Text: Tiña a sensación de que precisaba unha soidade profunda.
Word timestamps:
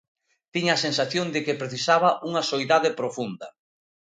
Tiña 0.53 0.73
a 0.75 0.83
sensación 0.87 1.27
de 1.33 1.39
que 1.45 1.59
precisaba 1.61 2.09
unha 2.29 2.43
soidade 2.51 2.89
profunda. 2.99 3.47